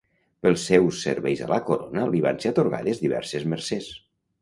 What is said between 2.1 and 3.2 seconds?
li van ser atorgades